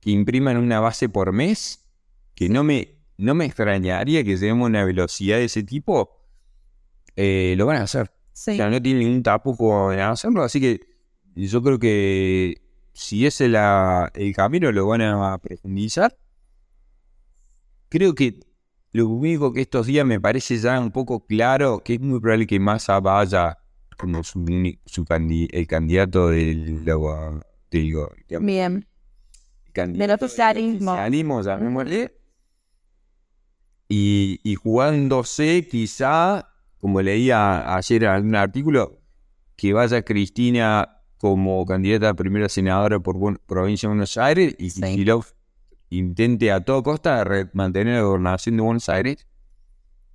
que 0.00 0.10
impriman 0.10 0.58
una 0.58 0.80
base 0.80 1.08
por 1.08 1.32
mes, 1.32 1.88
que 2.34 2.50
no 2.50 2.62
me, 2.62 2.98
no 3.16 3.34
me 3.34 3.46
extrañaría 3.46 4.22
que 4.22 4.36
tengamos 4.36 4.68
una 4.68 4.84
velocidad 4.84 5.38
de 5.38 5.44
ese 5.44 5.62
tipo, 5.62 6.26
eh, 7.16 7.54
lo 7.56 7.64
van 7.64 7.78
a 7.78 7.84
hacer. 7.84 8.12
Sí. 8.34 8.50
O 8.50 8.56
sea, 8.56 8.68
no 8.68 8.82
tienen 8.82 9.04
ningún 9.04 9.22
tapujo 9.22 9.94
en 9.94 10.00
hacerlo, 10.00 10.42
así 10.42 10.60
que 10.60 10.80
yo 11.36 11.62
creo 11.62 11.78
que 11.78 12.61
si 12.92 13.26
ese 13.26 13.46
es 13.46 13.50
la- 13.50 14.10
el 14.14 14.34
camino 14.34 14.70
lo 14.72 14.86
van 14.86 15.02
a 15.02 15.38
profundizar. 15.38 16.16
Creo 17.88 18.14
que 18.14 18.40
lo 18.92 19.08
único 19.08 19.52
que 19.52 19.62
estos 19.62 19.86
días 19.86 20.04
me 20.06 20.20
parece 20.20 20.56
ya 20.58 20.78
un 20.80 20.90
poco 20.90 21.24
claro 21.26 21.82
que 21.84 21.94
es 21.94 22.00
muy 22.00 22.20
probable 22.20 22.46
que 22.46 22.60
Massa 22.60 23.00
vaya 23.00 23.58
como 23.98 24.22
su, 24.24 24.44
su 24.86 25.04
el 25.52 25.66
candidato 25.66 26.28
del, 26.28 26.84
lo- 26.84 27.40
digo, 27.70 28.10
digamos, 28.28 28.46
Bien. 28.46 28.86
Del 29.74 30.10
oficialismo. 30.10 30.92
oficialismo, 30.92 31.40
llamémosle. 31.42 32.14
Y, 33.88 34.40
y 34.42 34.54
jugándose 34.54 35.66
quizá, 35.70 36.48
como 36.78 37.00
leía 37.02 37.74
ayer 37.76 38.04
en 38.04 38.08
algún 38.10 38.34
artículo, 38.36 39.00
que 39.56 39.72
vaya 39.72 40.02
Cristina 40.02 41.01
como 41.22 41.64
candidata 41.64 42.08
a 42.08 42.14
primera 42.14 42.48
senadora 42.48 42.98
por 42.98 43.16
Buen- 43.16 43.38
provincia 43.46 43.86
de 43.88 43.94
Buenos 43.94 44.16
Aires 44.18 44.56
y 44.58 44.70
Sí. 44.70 44.80
Kicillof 44.82 45.30
intente 45.88 46.50
a 46.50 46.58
toda 46.64 46.82
costa 46.82 47.24
mantener 47.52 47.94
la 47.98 48.02
gobernación 48.02 48.56
de 48.56 48.62
Buenos 48.64 48.88
Aires, 48.88 49.24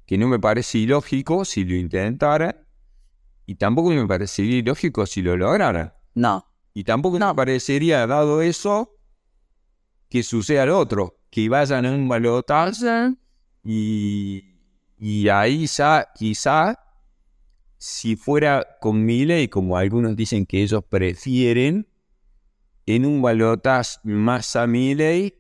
que 0.05 0.17
no 0.17 0.27
me 0.27 0.37
parece 0.37 0.79
ilógico 0.79 1.45
si 1.45 1.63
lo 1.63 1.75
intentara, 1.77 2.67
y 3.45 3.55
tampoco 3.55 3.91
me 3.91 4.05
parecería 4.05 4.57
ilógico 4.57 5.05
si 5.05 5.21
lo 5.21 5.37
lograra. 5.37 5.97
No. 6.13 6.45
Y 6.73 6.83
tampoco 6.83 7.17
No. 7.19 7.29
me 7.29 7.35
parecería, 7.35 8.05
dado 8.05 8.41
eso, 8.41 8.93
que 10.09 10.23
suceda 10.23 10.65
lo 10.65 10.77
otro, 10.77 11.21
que 11.29 11.47
vayan 11.47 11.85
a 11.85 11.91
un 11.93 12.09
balotaje 12.09 13.13
y, 13.63 14.43
y 14.99 15.29
ahí 15.29 15.67
ya, 15.67 16.05
quizá, 16.13 16.77
si 17.77 18.15
fuera 18.15 18.77
con 18.81 19.05
Milei, 19.05 19.47
como 19.49 19.77
algunos 19.77 20.15
dicen 20.15 20.45
que 20.45 20.61
ellos 20.63 20.83
prefieren, 20.87 21.87
en 22.85 23.05
un 23.05 23.21
balotaje 23.21 23.99
más 24.03 24.55
a 24.55 24.65
Milei, 24.67 25.35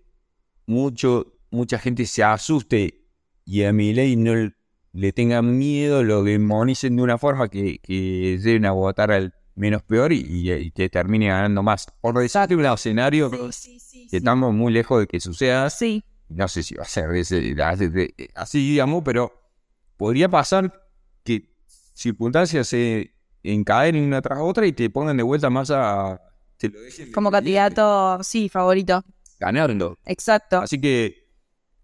mucho, 0.65 1.39
mucha 1.49 1.79
gente 1.79 2.05
se 2.05 2.23
asuste 2.23 3.05
y 3.45 3.63
a 3.63 3.71
Milei 3.73 4.15
no 4.15 4.51
le 4.93 5.13
tenga 5.13 5.41
miedo, 5.41 6.03
lo 6.03 6.23
demonicen 6.23 6.95
de 6.95 7.01
una 7.03 7.17
forma 7.17 7.49
que, 7.49 7.79
que 7.79 8.39
a 8.65 8.71
votar 8.71 9.11
al 9.11 9.33
menos 9.55 9.81
peor 9.83 10.11
y, 10.11 10.19
y- 10.27 10.51
y 10.51 10.71
que 10.71 10.89
termine 10.89 11.27
ganando 11.27 11.63
más. 11.63 11.87
Por 12.01 12.15
decirte 12.17 12.55
un 12.55 12.65
escenario 12.65 13.31
Sí, 13.51 13.79
sí, 13.79 13.79
sí. 13.79 14.07
que 14.09 14.17
estamos 14.17 14.53
muy 14.53 14.71
lejos 14.73 14.99
de 14.99 15.07
que 15.07 15.19
suceda, 15.19 15.69
Sí. 15.69 16.03
no 16.29 16.47
sé 16.47 16.63
si 16.63 16.75
va 16.75 16.83
a 16.83 16.87
ser 16.87 17.09
ese- 17.15 17.55
así, 18.35 18.71
digamos, 18.71 19.03
pero 19.05 19.31
podría 19.95 20.29
pasar 20.29 20.86
circunstancias 21.97 22.67
se 22.67 23.13
encadenen 23.43 24.03
una 24.03 24.21
tras 24.21 24.39
otra 24.39 24.65
y 24.67 24.73
te 24.73 24.89
pongan 24.89 25.17
de 25.17 25.23
vuelta 25.23 25.49
más 25.49 25.71
a... 25.71 26.19
te 26.57 26.69
lo 26.69 26.79
dejen 26.81 27.11
Como 27.11 27.31
candidato, 27.31 28.19
sí, 28.23 28.49
favorito. 28.49 29.03
ganando. 29.39 29.97
Exacto. 30.05 30.59
Así 30.59 30.79
que 30.79 31.27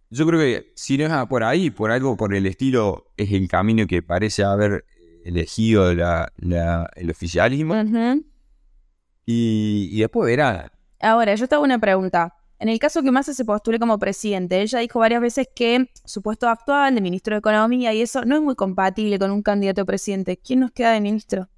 yo 0.09 0.27
creo 0.27 0.39
que 0.39 0.73
si 0.75 0.97
no 0.97 1.05
es 1.05 1.27
por 1.27 1.43
ahí, 1.43 1.71
por 1.71 1.91
algo 1.91 2.15
por 2.15 2.35
el 2.35 2.45
estilo, 2.45 3.11
es 3.17 3.31
el 3.31 3.47
camino 3.47 3.87
que 3.87 4.01
parece 4.03 4.43
haber 4.43 4.85
elegido 5.25 5.93
la- 5.93 6.31
la- 6.37 6.89
el 6.95 7.09
oficialismo. 7.09 7.75
Y, 9.25 9.89
y 9.91 9.99
después 10.01 10.27
verá. 10.27 10.71
Ahora, 10.99 11.35
yo 11.35 11.47
te 11.47 11.55
hago 11.55 11.63
una 11.63 11.79
pregunta. 11.79 12.35
En 12.63 12.69
el 12.69 12.79
caso 12.79 13.03
que 13.03 13.11
Massa 13.11 13.33
se 13.33 13.43
postule 13.43 13.77
como 13.77 13.99
presidente, 13.99 14.61
ella 14.61 14.79
dijo 14.79 14.97
varias 14.97 15.19
veces 15.19 15.49
que 15.53 15.89
su 16.05 16.21
puesto 16.21 16.47
actual 16.47 16.95
de 16.95 17.01
ministro 17.01 17.35
de 17.35 17.39
Economía 17.39 17.93
y 17.93 18.01
eso 18.01 18.23
no 18.23 18.37
es 18.37 18.41
muy 18.41 18.55
compatible 18.55 19.19
con 19.19 19.31
un 19.31 19.41
candidato 19.41 19.81
a 19.81 19.85
presidente. 19.85 20.37
¿Quién 20.37 20.61
nos 20.61 20.71
queda 20.71 20.93
de 20.93 21.01
ministro? 21.01 21.49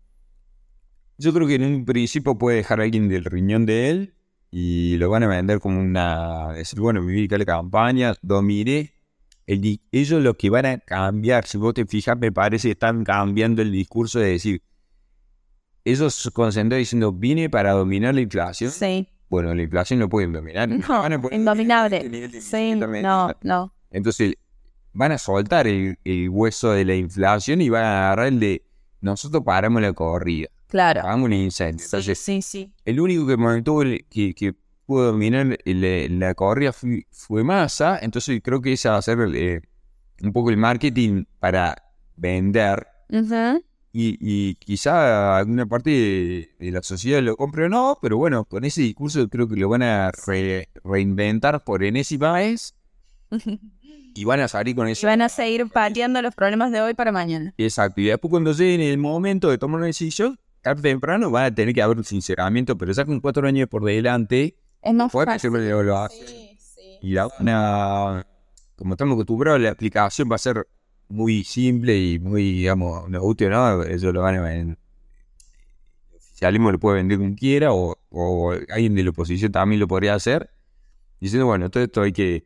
Yo 1.19 1.31
creo 1.31 1.47
que 1.47 1.53
en 1.53 1.63
un 1.63 1.85
principio 1.85 2.35
puede 2.39 2.57
dejar 2.57 2.79
a 2.79 2.85
alguien 2.85 3.07
del 3.07 3.23
riñón 3.23 3.67
de 3.67 3.91
él 3.91 4.15
y 4.49 4.97
lo 4.97 5.11
van 5.11 5.21
a 5.21 5.27
vender 5.27 5.59
como 5.59 5.79
una. 5.79 6.53
Decir, 6.53 6.79
bueno, 6.79 7.03
me 7.03 7.11
vi 7.11 7.27
que 7.27 7.37
la 7.37 7.45
campaña, 7.45 8.15
domine. 8.23 8.95
El, 9.45 9.79
ellos 9.91 10.23
lo 10.23 10.33
que 10.33 10.49
van 10.49 10.65
a 10.65 10.79
cambiar, 10.79 11.45
si 11.45 11.59
vos 11.59 11.75
te 11.75 11.85
fijas, 11.85 12.17
me 12.17 12.31
parece 12.31 12.69
que 12.69 12.71
están 12.71 13.03
cambiando 13.03 13.61
el 13.61 13.71
discurso 13.71 14.17
de 14.17 14.29
decir. 14.29 14.63
Ellos 15.83 16.15
se 16.15 16.31
concentran 16.31 16.79
diciendo, 16.79 17.11
vine 17.13 17.47
para 17.47 17.73
dominar 17.73 18.15
la 18.15 18.21
inflación. 18.21 18.71
Sí. 18.71 19.07
Bueno, 19.35 19.53
la 19.55 19.61
inflación 19.63 19.99
no 19.99 20.09
pueden 20.09 20.33
dominar. 20.33 20.67
No, 20.89 21.01
Van 21.01 21.13
a 21.13 21.21
poner 21.21 21.39
indominable. 21.39 21.97
este 21.97 22.09
nivel 22.09 22.31
de 22.31 22.41
Sí, 22.41 22.57
inflación 22.57 22.79
también. 22.79 23.03
no, 23.03 23.31
no. 23.41 23.73
Entonces, 23.91 24.35
van 24.93 25.11
a 25.11 25.17
soltar 25.17 25.67
el, 25.67 25.97
el 26.03 26.29
hueso 26.29 26.71
de 26.71 26.85
la 26.85 26.95
inflación 26.95 27.61
y 27.61 27.69
van 27.69 27.83
a 27.83 28.05
agarrar 28.07 28.27
el 28.27 28.39
de 28.39 28.63
nosotros 29.01 29.43
paramos 29.43 29.81
la 29.81 29.93
corrida, 29.93 30.47
Claro. 30.67 31.01
hagamos 31.01 31.25
un 31.27 31.33
incendio. 31.33 31.79
Sí, 31.79 31.85
Entonces, 31.85 32.17
sí, 32.19 32.41
sí. 32.41 32.73
el 32.85 32.99
único 32.99 33.27
que 33.27 33.37
mantuvo 33.37 33.81
el- 33.83 34.05
que, 34.09 34.33
que 34.33 34.53
pudo 34.85 35.05
dominar 35.11 35.57
el- 35.65 36.19
la 36.19 36.33
corrida 36.33 36.71
fue, 36.73 37.05
fue 37.11 37.43
Massa, 37.43 37.99
entonces 38.01 38.39
creo 38.43 38.61
que 38.61 38.73
ese 38.73 38.89
va 38.89 38.97
a 38.97 39.01
ser 39.01 39.17
eh, 39.35 39.61
un 40.23 40.31
poco 40.33 40.49
el 40.49 40.57
marketing 40.57 41.25
para 41.39 41.75
vender 42.15 42.87
Ujú. 43.09 43.63
Y, 43.97 44.17
y 44.19 44.55
quizá 44.55 45.37
alguna 45.37 45.65
parte 45.65 45.89
de, 45.89 46.49
de 46.59 46.71
la 46.71 46.83
sociedad 46.83 47.21
lo 47.21 47.37
compre 47.37 47.65
o 47.65 47.69
no, 47.69 47.97
pero 48.01 48.17
bueno, 48.17 48.43
con 48.43 48.65
ese 48.65 48.81
discurso 48.81 49.27
creo 49.29 49.47
que 49.47 49.55
lo 49.55 49.69
van 49.69 49.83
a 49.83 50.11
re- 50.27 50.67
reinventar 50.83 51.63
por 51.63 51.81
enésima 51.83 52.33
vez 52.33 52.75
y 54.13 54.23
van 54.25 54.39
a 54.41 54.47
salir 54.47 54.75
con 54.75 54.87
Y 54.89 54.91
eso. 54.91 55.07
van 55.07 55.21
a 55.21 55.29
seguir 55.29 55.69
pateando 55.69 56.21
los 56.21 56.35
problemas 56.35 56.71
de 56.71 56.81
hoy 56.81 56.93
para 56.93 57.11
mañana. 57.11 57.53
Exacto, 57.57 58.01
y 58.01 58.05
después 58.05 58.29
cuando 58.29 58.51
llegue 58.51 58.91
el 58.91 58.97
momento 58.97 59.49
de 59.49 59.57
tomar 59.57 59.77
una 59.77 59.87
decisión, 59.87 60.37
tarde 60.61 60.79
o 60.79 60.83
temprano 60.93 61.31
va 61.31 61.45
a 61.45 61.51
tener 61.55 61.73
que 61.73 61.81
haber 61.81 61.97
un 61.97 62.03
sinceramiento, 62.03 62.77
pero 62.77 62.91
ya 62.91 63.05
con 63.05 63.19
cuatro 63.19 63.47
años 63.47 63.67
por 63.69 63.83
delante, 63.83 64.57
Es 64.81 64.93
más 64.93 65.11
fácil. 65.11 65.51
lo, 65.53 65.83
lo 65.83 65.97
hacen. 65.99 66.25
Y 67.01 67.11
la 67.13 67.27
van 67.27 67.49
a- 67.49 68.27
como 68.75 68.93
estamos 68.95 69.13
acostumbrados, 69.13 69.61
la 69.61 69.69
aplicación 69.71 70.27
va 70.29 70.35
a 70.35 70.39
ser 70.39 70.67
muy 71.09 71.43
simple 71.43 71.97
y 71.97 72.19
muy, 72.19 72.53
digamos, 72.53 73.09
nos 73.09 73.21
guste 73.21 73.47
o 73.47 73.49
no, 73.49 73.83
ellos 73.83 74.13
lo 74.13 74.21
van 74.21 74.35
a 74.35 74.41
vender. 74.41 74.77
El 76.11 76.17
oficialismo 76.17 76.71
lo 76.71 76.79
puede 76.79 76.97
vender 76.97 77.17
quien 77.17 77.35
quiera 77.35 77.73
o, 77.73 77.97
o 78.09 78.51
alguien 78.51 78.95
de 78.95 79.03
la 79.03 79.09
oposición 79.11 79.51
también 79.51 79.79
lo 79.79 79.87
podría 79.87 80.15
hacer. 80.15 80.49
Diciendo, 81.19 81.45
bueno, 81.45 81.69
todo 81.69 81.83
esto 81.83 82.01
hay 82.01 82.11
que 82.11 82.45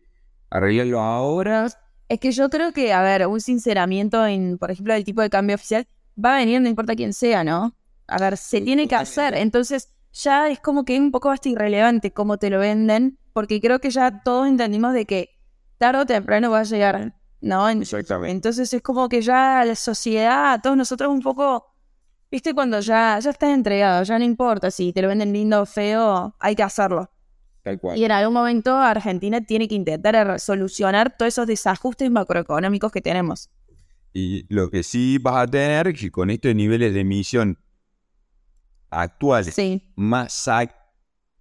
arreglarlo 0.50 1.00
ahora. 1.00 1.68
Es 2.08 2.20
que 2.20 2.32
yo 2.32 2.50
creo 2.50 2.72
que, 2.72 2.94
a 2.94 3.02
ver, 3.02 3.28
un 3.28 3.42
sinceramiento 3.42 4.26
en, 4.26 4.58
por 4.58 4.72
ejemplo, 4.72 4.94
el 4.94 5.04
tipo 5.04 5.22
de 5.22 5.30
cambio 5.30 5.56
oficial 5.56 5.88
va 6.24 6.36
a 6.36 6.40
venir 6.40 6.62
no 6.62 6.70
importa 6.70 6.96
quién 6.96 7.14
sea, 7.14 7.44
¿no? 7.44 7.76
A 8.08 8.18
ver, 8.18 8.38
se 8.38 8.62
tiene 8.62 8.88
que 8.88 8.96
hacer. 8.96 9.36
Entonces, 9.36 9.90
ya 10.12 10.50
es 10.50 10.60
como 10.60 10.86
que 10.86 10.96
es 10.96 11.00
un 11.00 11.12
poco 11.12 11.30
hasta 11.30 11.50
irrelevante 11.50 12.12
cómo 12.12 12.38
te 12.38 12.50
lo 12.50 12.60
venden, 12.60 13.20
porque 13.34 13.62
creo 13.62 13.80
que 13.80 13.92
ya 13.92 14.24
todos 14.24 14.48
entendimos 14.48 14.94
de 14.94 15.06
que 15.06 15.30
tarde 15.78 16.02
o 16.02 16.06
temprano 16.06 16.50
va 16.52 16.62
a 16.62 16.64
llegar, 16.64 17.16
¿no? 17.42 17.70
En- 17.70 17.82
Exactamente. 17.82 18.32
Entonces 18.32 18.74
es 18.74 18.82
como 18.82 19.08
que 19.10 19.22
ya 19.22 19.64
la 19.66 19.76
sociedad, 19.76 20.54
a 20.54 20.62
todos 20.62 20.76
nosotros 20.78 21.10
un 21.10 21.22
poco, 21.22 21.66
viste, 22.32 22.54
cuando 22.54 22.80
ya, 22.80 23.20
ya 23.20 23.30
estás 23.30 23.50
entregado, 23.50 24.04
ya 24.04 24.18
no 24.20 24.26
importa 24.26 24.72
si 24.72 24.94
te 24.94 25.02
lo 25.02 25.08
venden 25.08 25.34
lindo 25.34 25.62
o 25.62 25.66
feo, 25.66 26.36
hay 26.40 26.56
que 26.56 26.64
hacerlo. 26.64 27.10
Tal 27.64 27.80
cual. 27.80 27.98
Y 27.98 28.06
en 28.06 28.12
algún 28.12 28.34
momento 28.34 28.76
Argentina 28.78 29.42
tiene 29.42 29.68
que 29.68 29.76
intentar 29.76 30.40
solucionar 30.40 31.16
todos 31.18 31.34
esos 31.34 31.48
desajustes 31.48 32.10
macroeconómicos 32.10 32.92
que 32.92 33.02
tenemos. 33.02 33.50
Y 34.14 34.52
lo 34.54 34.70
que 34.70 34.82
sí 34.84 35.18
vas 35.20 35.44
a 35.44 35.48
tener 35.48 35.88
es 35.90 36.00
que 36.00 36.10
con 36.12 36.30
estos 36.30 36.56
niveles 36.56 36.94
de 36.94 37.02
emisión 37.02 37.58
actuales, 38.90 39.54
Sí, 39.54 39.92
más 39.96 40.50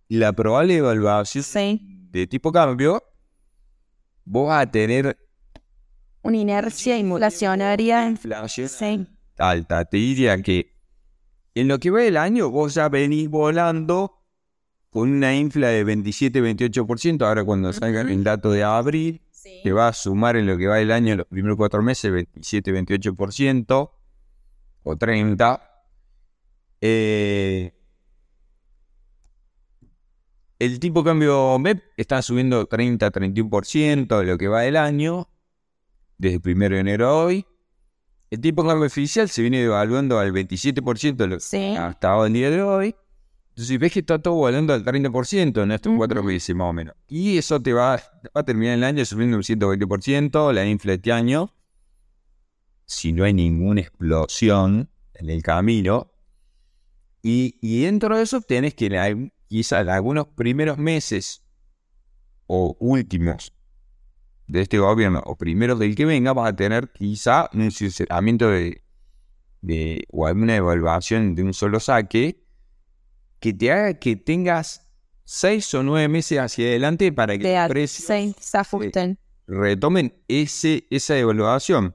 la 0.08 0.32
probable 0.32 0.76
evaluación 0.76 1.44
sí. 1.44 1.80
de 2.10 2.26
tipo 2.26 2.52
cambio, 2.52 3.02
vos 4.24 4.48
vas 4.48 4.62
a 4.66 4.70
tener 4.70 5.16
Una 6.22 6.36
inercia 6.36 6.98
inflacionaria. 6.98 8.06
inflación 8.08 8.68
Sí, 8.68 9.06
alta. 9.38 9.84
Te 9.84 9.96
diría 9.96 10.40
que 10.42 10.74
en 11.54 11.68
lo 11.68 11.78
que 11.78 11.90
va 11.90 12.00
del 12.00 12.16
año 12.16 12.50
vos 12.50 12.74
ya 12.74 12.88
venís 12.88 13.28
volando 13.28 14.18
con 14.90 15.10
una 15.10 15.34
infla 15.34 15.68
de 15.68 15.84
27-28%. 15.84 17.26
Ahora 17.26 17.44
cuando 17.44 17.72
salga 17.72 18.00
el 18.02 18.24
dato 18.24 18.50
de 18.50 18.64
abril, 18.64 19.22
que 19.62 19.72
va 19.72 19.88
a 19.88 19.92
sumar 19.92 20.36
en 20.36 20.46
lo 20.46 20.56
que 20.56 20.66
va 20.66 20.76
del 20.76 20.92
año 20.92 21.16
los 21.16 21.26
primeros 21.26 21.56
cuatro 21.56 21.82
meses 21.82 22.12
27-28% 22.12 23.90
o 24.82 24.96
30%. 24.96 25.60
Eh, 26.80 27.74
el 30.58 30.80
tipo 30.80 31.02
de 31.02 31.10
cambio 31.10 31.58
MEP 31.58 31.82
está 31.96 32.20
subiendo 32.22 32.68
30-31% 32.68 34.18
de 34.18 34.24
lo 34.24 34.38
que 34.38 34.48
va 34.48 34.62
del 34.62 34.76
año, 34.76 35.28
desde 36.18 36.36
el 36.36 36.56
1 36.56 36.68
de 36.74 36.78
enero 36.80 37.06
a 37.08 37.24
hoy. 37.24 37.46
El 38.30 38.40
tipo 38.40 38.62
de 38.62 38.68
cambio 38.68 38.86
oficial 38.86 39.28
se 39.28 39.40
viene 39.42 39.60
devaluando 39.62 40.18
al 40.18 40.32
27% 40.32 41.16
de 41.24 41.26
lo 41.28 41.36
que 41.36 41.40
Sí. 41.40 41.74
hasta 41.76 42.26
el 42.26 42.32
día 42.32 42.50
de 42.50 42.62
hoy. 42.62 42.94
Entonces 43.50 43.78
ves 43.80 43.92
que 43.92 44.00
está 44.00 44.18
todo 44.20 44.34
volando 44.34 44.72
al 44.74 44.84
30% 44.84 45.62
en 45.62 45.72
estos 45.72 45.92
cuatro 45.96 46.22
meses 46.22 46.54
más 46.54 46.68
o 46.68 46.72
menos. 46.72 46.94
Y 47.08 47.38
eso 47.38 47.60
te 47.60 47.72
va, 47.72 47.96
va 47.96 48.00
a 48.34 48.42
terminar 48.44 48.74
el 48.74 48.84
año 48.84 49.04
subiendo 49.04 49.36
un 49.36 49.42
120%, 49.42 50.52
la 50.52 50.64
infla 50.66 50.92
este 50.92 51.10
año, 51.10 51.52
si 52.84 53.12
no 53.12 53.24
hay 53.24 53.32
ninguna 53.32 53.80
explosión 53.80 54.90
en 55.14 55.30
el 55.30 55.42
camino. 55.42 56.12
Y, 57.22 57.58
y 57.60 57.82
dentro 57.82 58.16
de 58.16 58.22
eso 58.22 58.40
tenés 58.40 58.74
que 58.74 58.90
la- 58.90 59.16
quizás 59.48 59.88
algunos 59.88 60.28
primeros 60.28 60.78
meses 60.78 61.42
o 62.46 62.76
últimos 62.78 63.52
de 64.48 64.62
este 64.62 64.78
gobierno 64.78 65.22
o 65.26 65.36
primeros 65.36 65.78
del 65.78 65.94
que 65.94 66.06
venga 66.06 66.32
vas 66.32 66.48
a 66.48 66.56
tener 66.56 66.90
quizá 66.90 67.50
un 67.52 67.70
sinceramiento 67.70 68.48
de, 68.50 68.82
de 69.60 70.04
o 70.10 70.26
alguna 70.26 70.56
evaluación 70.56 71.34
de 71.34 71.42
un 71.42 71.52
solo 71.52 71.78
saque 71.78 72.42
que 73.40 73.52
te 73.52 73.70
haga 73.70 73.94
que 73.94 74.16
tengas 74.16 74.88
seis 75.24 75.72
o 75.74 75.82
nueve 75.82 76.08
meses 76.08 76.38
hacia 76.38 76.66
adelante 76.66 77.12
para 77.12 77.38
que 77.38 77.54
los 77.54 77.68
precios 77.68 78.54
ajusten. 78.54 79.18
retomen 79.46 80.14
ese, 80.26 80.86
esa 80.90 81.16
evaluación. 81.18 81.94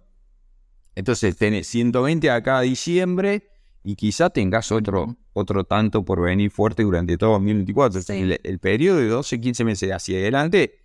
Entonces 0.96 1.36
tenés 1.36 1.66
120 1.68 2.30
acá 2.30 2.60
a 2.60 2.62
diciembre 2.62 3.50
y 3.84 3.96
quizá 3.96 4.30
tengas 4.30 4.72
otro, 4.72 5.18
otro 5.34 5.64
tanto 5.64 6.06
por 6.06 6.22
venir 6.22 6.52
fuerte 6.52 6.84
durante 6.84 7.18
todo 7.18 7.32
2024. 7.32 8.04
Sí. 8.04 8.14
El, 8.14 8.40
el 8.44 8.60
periodo 8.60 9.00
de 9.00 9.08
12, 9.08 9.42
15 9.42 9.66
meses 9.66 9.92
hacia 9.92 10.20
adelante, 10.20 10.83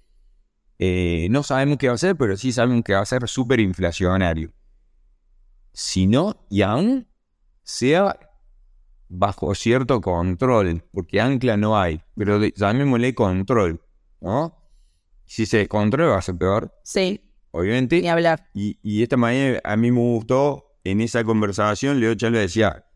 eh, 0.79 1.29
no 1.31 1.43
sabemos 1.43 1.79
qué 1.79 1.89
va 1.89 1.95
a 1.95 1.99
ser, 1.99 2.17
pero 2.17 2.37
sí 2.37 2.53
sabemos 2.53 2.85
que 2.85 2.95
va 2.95 3.01
a 3.01 3.07
ser 3.07 3.27
súper 3.29 3.61
inflacionario. 3.61 4.53
Si 5.73 6.07
no, 6.07 6.47
y 6.51 6.63
aún 6.63 7.07
sea 7.63 8.19
bajo 9.09 9.55
cierto 9.55 10.01
control, 10.01 10.85
porque 10.93 11.21
ancla 11.21 11.57
no 11.57 11.79
hay, 11.79 12.01
pero 12.17 12.39
llamémosle 12.45 13.15
control, 13.15 13.81
¿no? 14.21 14.55
Si 15.25 15.47
se 15.47 15.59
descontrola 15.59 16.13
va 16.13 16.19
a 16.19 16.23
ser 16.23 16.37
peor, 16.37 16.73
Sí, 16.85 17.21
obviamente. 17.51 18.01
ni 18.01 18.09
hablar. 18.09 18.49
Y, 18.55 18.79
y 18.83 19.03
esta 19.03 19.17
mañana 19.17 19.61
a 19.65 19.77
mí 19.77 19.91
me 19.91 20.01
gustó, 20.01 20.65
en 20.85 21.01
esa 21.01 21.23
conversación, 21.25 22.01
Leo 22.01 22.15
Chalo 22.15 22.39
decía, 22.39 22.87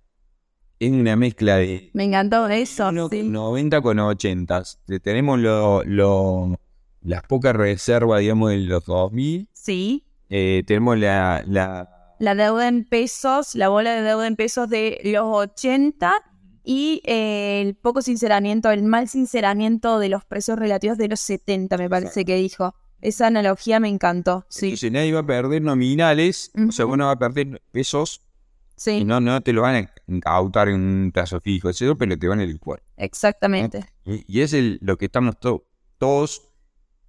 es 0.80 0.90
una 0.90 1.14
mezcla 1.14 1.56
de 1.56 1.90
Me 1.94 2.04
encantó 2.04 2.48
eso. 2.48 2.90
sí. 3.10 3.22
90 3.24 3.80
con 3.82 3.98
80. 3.98 4.62
Tenemos 5.02 5.38
lo, 5.38 5.84
lo- 5.84 6.58
las 7.02 7.23
pocas 7.25 7.54
reservas, 7.54 8.21
digamos, 8.21 8.50
de 8.50 8.59
los 8.59 8.85
2000. 8.85 9.49
Sí. 9.52 10.04
Eh, 10.30 10.62
tenemos 10.66 10.99
la, 10.99 11.44
la 11.47 12.14
La 12.18 12.35
deuda 12.35 12.68
en 12.68 12.85
pesos, 12.85 13.54
la 13.54 13.68
bola 13.68 13.94
de 13.94 14.02
deuda 14.02 14.26
en 14.26 14.37
pesos 14.37 14.68
de 14.68 15.00
los 15.04 15.25
80 15.26 16.12
y 16.64 17.02
eh, 17.04 17.61
el 17.62 17.75
poco 17.75 18.02
sinceramiento, 18.02 18.71
el 18.71 18.82
mal 18.85 19.09
sinceramiento 19.09 19.99
de 19.99 20.09
los 20.09 20.25
precios 20.25 20.59
relativos 20.59 20.97
de 20.99 21.09
los 21.09 21.21
70, 21.21 21.76
me 21.76 21.90
parece 21.90 22.25
que 22.25 22.37
dijo. 22.37 22.75
Esa 23.00 23.26
analogía 23.26 23.80
me 23.80 23.88
encantó. 23.88 24.47
Sí, 24.49 24.66
Entonces 24.66 24.92
nadie 24.92 25.12
va 25.12 25.21
a 25.21 25.26
perder 25.26 25.61
nominales, 25.61 26.52
o 26.68 26.71
sea, 26.71 26.87
uno 26.87 27.06
va 27.06 27.11
a 27.12 27.18
perder 27.18 27.61
pesos 27.72 28.20
y 28.76 28.81
sí, 28.81 29.05
no, 29.05 29.20
no 29.20 29.40
te 29.40 29.53
lo 29.53 29.62
van 29.62 29.74
a 29.74 29.90
incautar 30.07 30.68
en 30.68 30.76
un 30.76 31.11
plazo 31.12 31.40
fijo, 31.40 31.68
etcétera, 31.68 31.96
pero 31.98 32.16
te 32.16 32.29
van 32.29 32.38
a 32.40 32.44
licuar. 32.46 32.81
exactamente. 32.96 33.85
Y, 34.05 34.24
y 34.26 34.40
es 34.42 34.53
el- 34.53 34.79
lo 34.83 34.96
que 34.98 35.07
estamos 35.07 35.37
to- 35.40 35.66
todos 35.98 36.48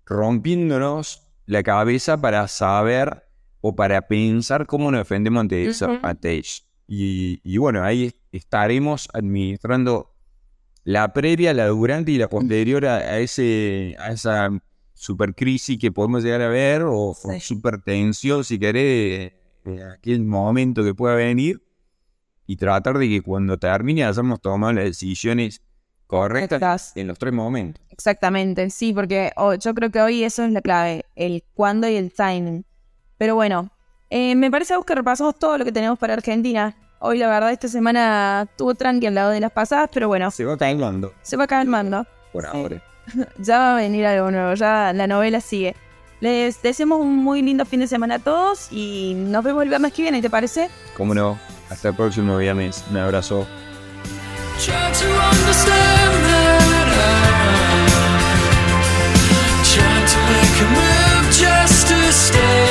rompiéndonos 0.05 1.27
la 1.45 1.63
cabeza 1.63 2.19
para 2.19 2.47
saber 2.47 3.23
o 3.61 3.75
para 3.75 4.07
pensar 4.07 4.65
cómo 4.67 4.91
nos 4.91 5.01
defendemos 5.01 5.41
ante 5.41 5.65
eso. 5.65 5.85
Ujú. 5.87 5.99
ante 6.03 6.31
ello. 6.33 6.63
Y, 6.87 7.39
y 7.43 7.57
bueno, 7.57 7.83
ahí 7.83 8.13
estaremos 8.31 9.07
administrando 9.13 10.13
la 10.83 11.13
previa, 11.13 11.53
la 11.53 11.67
durante 11.67 12.11
y 12.11 12.17
la 12.17 12.27
posterior 12.29 12.85
a, 12.85 12.97
a 12.97 13.19
ese, 13.19 13.95
a 13.99 14.11
esa 14.11 14.49
supercrisis 14.93 15.79
que 15.79 15.91
podemos 15.91 16.23
llegar 16.23 16.41
a 16.41 16.49
ver 16.49 16.81
o, 16.83 17.11
o 17.11 17.15
Sí. 17.15 17.39
supertensión, 17.39 18.43
si 18.43 18.59
querés, 18.59 19.31
de 19.63 19.83
aquel 19.93 20.23
momento 20.25 20.83
que 20.83 20.93
pueda 20.93 21.15
venir 21.15 21.63
y 22.45 22.57
tratar 22.57 22.97
de 22.97 23.07
que 23.07 23.21
cuando 23.21 23.57
termine 23.57 24.03
hayamos 24.03 24.41
tomado 24.41 24.73
las 24.73 24.83
decisiones 24.85 25.61
correctas 26.07 26.91
en 26.95 27.07
los 27.07 27.17
tres 27.17 27.33
momentos. 27.33 27.83
Exactamente, 27.89 28.69
sí, 28.69 28.93
porque 28.93 29.31
oh, 29.35 29.53
yo 29.55 29.73
creo 29.73 29.89
que 29.91 30.01
hoy 30.01 30.23
eso 30.23 30.43
es 30.43 30.51
la 30.51 30.61
clave, 30.61 31.05
el 31.15 31.43
cuándo 31.53 31.87
y 31.87 31.95
el 31.95 32.11
timing. 32.13 32.65
Pero 33.17 33.35
bueno, 33.35 33.69
eh, 34.09 34.35
me 34.35 34.49
parece 34.51 34.73
Agus, 34.73 34.85
que 34.85 34.95
repasamos 34.95 35.37
todo 35.37 35.57
lo 35.57 35.65
que 35.65 35.71
tenemos 35.71 35.97
para 35.99 36.13
Argentina. 36.13 36.75
Hoy 36.99 37.17
la 37.17 37.27
verdad 37.27 37.51
esta 37.51 37.67
semana 37.67 38.47
tuvo 38.57 38.75
tranqui 38.75 39.07
al 39.07 39.15
lado 39.15 39.31
de 39.31 39.39
las 39.39 39.51
pasadas, 39.51 39.89
pero 39.93 40.07
bueno, 40.07 40.31
Se 40.31 40.45
va 40.45 40.57
calmando 40.57 41.13
se 41.21 41.35
va 41.37 41.47
calmando. 41.47 42.05
por 42.31 42.43
Sí. 42.43 42.49
ahora. 42.53 42.81
Ya 43.37 43.57
va 43.59 43.73
a 43.73 43.75
venir 43.75 44.05
algo 44.05 44.31
nuevo, 44.31 44.53
ya 44.53 44.93
la 44.93 45.07
novela 45.07 45.41
sigue. 45.41 45.75
Les 46.21 46.61
deseamos 46.61 47.01
un 47.01 47.17
muy 47.17 47.41
lindo 47.41 47.65
fin 47.65 47.81
de 47.81 47.87
semana 47.87 48.15
a 48.15 48.19
todos 48.19 48.71
y 48.71 49.13
nos 49.15 49.43
vemos 49.43 49.63
el 49.63 49.69
viernes 49.69 49.91
que 49.91 50.03
viene, 50.03 50.21
¿te 50.21 50.29
parece? 50.29 50.69
Cómo 50.95 51.13
no. 51.13 51.37
Hasta 51.69 51.89
el 51.89 51.95
próximo 51.95 52.37
viernes. 52.37 52.81
Un 52.91 52.97
abrazo. 52.97 53.45
stay. 62.33 62.62